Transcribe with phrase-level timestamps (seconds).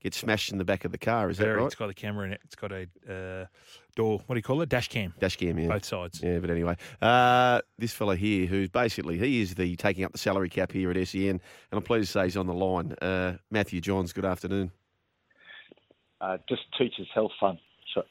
[0.00, 1.30] get smashed in the back of the car.
[1.30, 1.66] Is Very, that right?
[1.66, 2.40] It's got a camera in it.
[2.44, 3.46] It's got a uh,
[3.94, 4.20] door.
[4.26, 4.68] What do you call it?
[4.68, 5.12] Dash cam.
[5.20, 5.68] Dash cam, yeah.
[5.68, 6.20] Both sides.
[6.22, 10.18] Yeah, but anyway, uh, this fella here, who's basically he is the taking up the
[10.18, 11.40] salary cap here at SEN, and
[11.72, 12.94] I'm pleased to say he's on the line.
[13.02, 14.70] Uh, Matthew Johns, good afternoon.
[16.20, 17.58] uh, just teaches health fun.
[17.94, 18.02] So,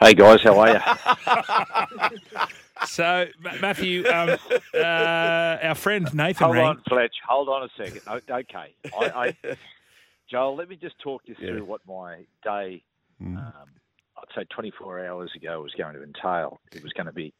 [0.00, 2.40] hey guys, how are you?
[2.84, 3.24] So,
[3.62, 4.36] Matthew, um,
[4.74, 6.66] uh, our friend Nathan hold rang.
[6.66, 7.14] on, Fletch.
[7.26, 8.02] Hold on a second.
[8.28, 9.06] Okay, I,
[9.44, 9.56] I,
[10.30, 11.60] Joel, let me just talk you through Yeah.
[11.62, 12.82] what my day,
[13.20, 13.36] Mm.
[13.38, 13.68] um,
[14.18, 16.60] I'd say 24 hours ago, was going to entail.
[16.72, 17.32] It was going to be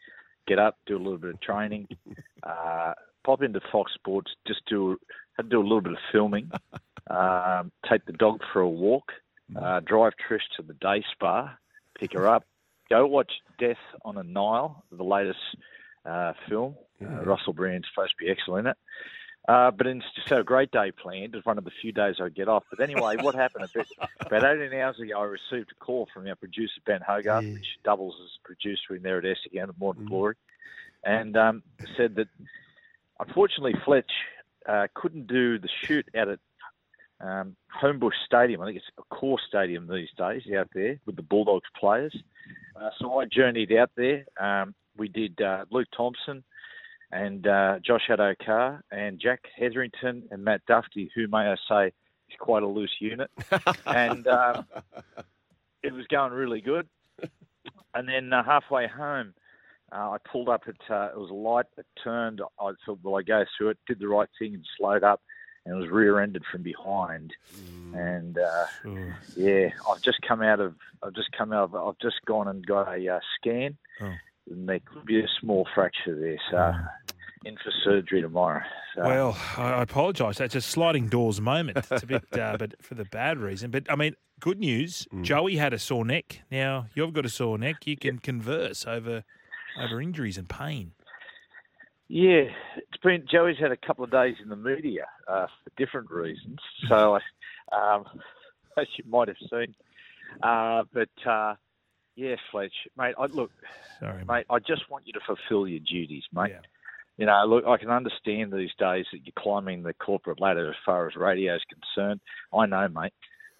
[0.46, 1.88] get up, do a little bit of training,
[2.44, 4.98] uh, pop into Fox Sports, just do
[5.36, 6.50] had to do a little bit of filming,
[7.10, 9.12] um, take the dog for a walk,
[9.56, 11.56] uh, drive Trish to the day spa,
[11.94, 12.44] pick her up,
[12.88, 15.40] go watch Death on a Nile, the latest
[16.04, 16.76] uh, film.
[17.02, 18.78] Uh, Russell Brand's supposed to be excellent in it.
[19.48, 21.34] Uh, but it's just had a great day planned.
[21.36, 22.64] It's one of the few days I get off.
[22.69, 23.86] But anyway, what happened bit,
[24.20, 27.53] about 18 hours ago, I received a call from our producer, Ben Hogarth, Yeah.
[27.53, 30.34] which doubles as producer in there at SEN at Morning Glory,
[31.05, 31.62] and um,
[31.97, 32.27] said that
[33.20, 34.11] unfortunately Fletch
[34.69, 36.38] uh, couldn't do the shoot out at
[37.20, 38.60] um, Homebush Stadium.
[38.62, 42.16] I think it's Accor Stadium these days out there with the Bulldogs players.
[42.75, 44.25] Uh, so I journeyed out there.
[44.41, 46.43] Um, we did uh, Luke Thompson
[47.12, 52.37] and uh, Josh Addo-Carr and Jack Hetherington and Matt Dufty, who may I say is
[52.39, 53.31] quite a loose unit.
[53.87, 54.67] and um,
[55.83, 56.89] it was going really good.
[57.94, 59.33] And then uh, halfway home,
[59.93, 62.41] uh, I pulled up at uh, it was a light that turned.
[62.61, 65.23] I thought, well, I go through it, did the right thing, and slowed up,
[65.65, 67.33] and was rear-ended from behind.
[67.94, 68.67] And uh,
[69.37, 70.75] yeah, I've just come out of.
[71.03, 71.75] I've just come out of.
[71.77, 74.12] I've just gone and got a uh, scan, Oh.
[74.50, 76.38] And there could be a small fracture there.
[76.50, 76.74] So
[77.46, 78.62] in for surgery tomorrow.
[78.94, 80.38] So, Well, I I apologise.
[80.38, 81.78] That's a sliding doors moment.
[81.90, 83.70] It's a bit, uh, but for the bad reason.
[83.70, 85.06] But I mean, good news.
[85.22, 86.42] Joey had a sore neck.
[86.50, 87.86] Now you've got a sore neck.
[87.86, 89.24] You can converse over
[89.80, 90.92] over injuries and pain.
[92.08, 92.44] Yeah,
[92.76, 96.58] it's been Joey's had a couple of days in the media uh, for different reasons.
[96.88, 97.14] So,
[97.72, 98.04] um,
[98.78, 99.74] as you might have seen,
[100.42, 101.54] uh, but uh,
[102.16, 103.15] yeah, Fletch, mate.
[103.19, 103.50] I, look,
[104.00, 104.27] Sorry, mate.
[104.28, 104.47] mate.
[104.50, 106.50] I just want you to fulfil your duties, mate.
[106.50, 106.60] Yeah.
[107.19, 110.76] You know, look, I can understand these days that you're climbing the corporate ladder as
[110.84, 112.21] far as radio is concerned.
[112.53, 113.12] I know, mate.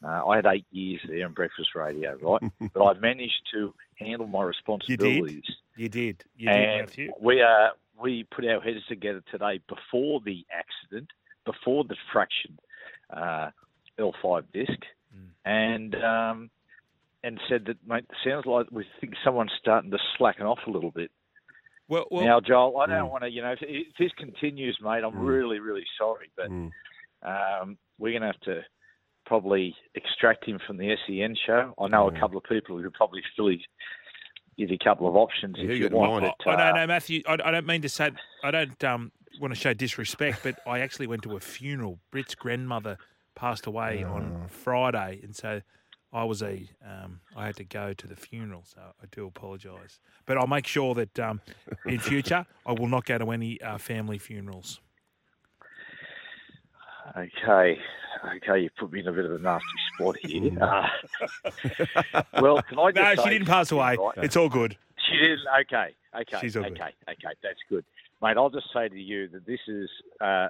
[0.05, 2.53] Uh, I had eight years there in breakfast radio, right?
[2.75, 5.45] but I've managed to handle my responsibilities.
[5.77, 6.22] You did.
[6.37, 7.12] You did, and Matthew.
[7.21, 7.69] we uh,
[7.99, 11.09] we put our heads together today before the accident,
[11.47, 12.59] before the fractured
[13.11, 13.50] uh,
[13.99, 14.78] L5 disc,
[15.16, 15.28] Mm.
[15.47, 16.50] and um,
[17.26, 20.91] and said that mate, sounds like we think someone's starting to slacken off a little
[20.92, 21.10] bit.
[21.88, 22.91] Well, well, now, Joel, I Mm.
[22.98, 26.50] don't want to, you know, if, if this continues, mate, I'm really, really sorry, but
[26.50, 26.70] Mm.
[27.22, 28.62] um, we're going to have to
[29.25, 31.75] probably extract him from the SEN show.
[31.81, 35.16] I know a couple of people who could probably still give you a couple of
[35.16, 36.22] options Yeah, if who you got want.
[36.22, 36.34] mind?
[36.44, 37.22] but, I uh, don't know, Matthew.
[37.26, 38.10] I, I don't mean to say.
[38.44, 41.98] I don't um, want to show disrespect, but I actually went to a funeral.
[42.10, 42.98] Brit's grandmother
[43.34, 45.60] passed away on Friday, and so
[46.16, 46.66] I was a.
[46.82, 50.00] Um, I had to go to the funeral, so I do apologise.
[50.25, 51.43] But I'll make sure that um,
[51.84, 54.81] in future I will not go to any uh, family funerals.
[57.16, 57.78] Okay,
[58.37, 60.59] okay, you put me in a bit of a nasty spot here.
[60.60, 63.97] Uh, well, can I just No, say she didn't pass away.
[63.97, 64.15] right?
[64.24, 64.77] It's all good.
[65.09, 65.41] She didn't.
[65.63, 66.83] Okay, okay, She's all okay, good.
[67.13, 67.34] okay.
[67.42, 67.84] That's good,
[68.22, 68.36] mate.
[68.39, 69.89] I'll just say to you that this is
[70.21, 70.48] uh,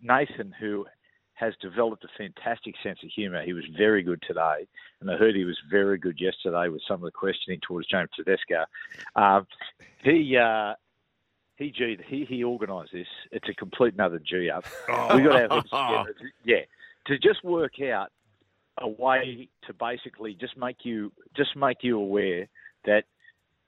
[0.00, 0.86] Nathan who
[1.42, 3.42] has developed a fantastic sense of humour.
[3.42, 4.68] He was very good today,
[5.00, 8.10] and I heard he was very good yesterday with some of the questioning towards James
[8.16, 8.64] Tedesco.
[9.16, 9.46] Um,
[10.02, 10.36] he.
[10.36, 10.74] Uh,
[11.56, 13.06] he G he he organised this.
[13.30, 14.64] It's a complete another G up.
[15.14, 16.14] We got our heads together.
[16.44, 16.62] Yeah,
[17.06, 18.10] to just work out
[18.80, 22.48] a way to basically just make you just make you aware
[22.84, 23.04] that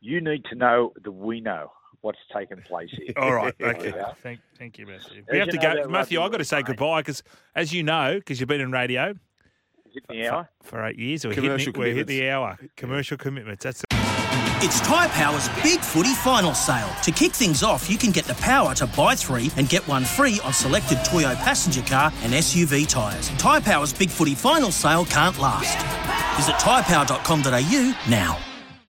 [0.01, 1.71] you need to know that we know
[2.05, 3.15] what's taken place here.
[3.17, 3.55] All right.
[3.59, 3.93] There Okay.
[3.93, 4.03] we.
[4.23, 5.21] Thank, thank you, Matthew.
[5.23, 6.21] As We have to know go, Matthew.
[6.21, 6.77] I've got to say league, mate.
[6.77, 7.23] goodbye because,
[7.55, 9.15] as you know, because you've been in radio
[9.93, 10.51] Hit the hour.
[10.63, 12.59] for eight years, we're Commercial hitting, we're hit the hour.
[12.77, 13.63] Commercial commitments.
[13.65, 13.85] That's
[14.67, 16.91] It's Tyre Power's Big Footy Final Sale.
[17.05, 20.05] To kick things off, you can get the power to buy three and get one
[20.05, 23.29] free on selected Toyo passenger car and SUV tyres.
[23.39, 25.79] Tyre Power's Big Footy Final Sale can't last.
[26.37, 28.54] Visit tyrepower.com.au now.